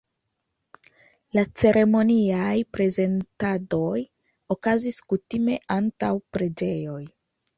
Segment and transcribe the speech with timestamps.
[1.37, 4.01] La ceremoniaj prezentadoj
[4.57, 7.01] okazis kutime antaŭ preĝejoj.